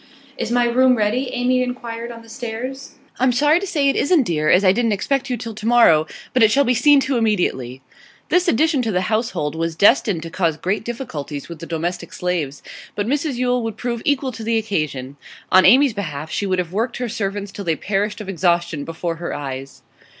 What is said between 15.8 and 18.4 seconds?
behalf she would have worked her servants till they perished of